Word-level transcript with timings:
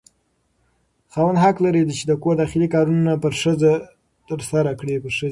خاوند 1.11 1.37
حق 1.43 1.57
لري 1.65 1.81
چې 1.99 2.03
د 2.07 2.13
کور 2.23 2.35
داخلي 2.41 2.67
کارونه 2.75 3.11
پر 3.23 3.33
ښځه 3.41 3.73
ترسره 4.27 4.71
کړي. 4.79 4.95